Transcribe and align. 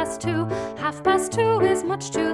past 0.00 0.22
two. 0.22 0.46
Half 0.78 1.04
past 1.04 1.30
two 1.30 1.60
is 1.60 1.84
much 1.84 2.10
too 2.10 2.29